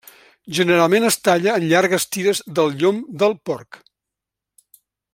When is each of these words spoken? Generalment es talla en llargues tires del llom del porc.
Generalment 0.59 1.03
es 1.09 1.17
talla 1.27 1.53
en 1.61 1.67
llargues 1.73 2.07
tires 2.17 2.41
del 2.61 2.75
llom 2.81 3.05
del 3.25 3.39
porc. 3.51 3.81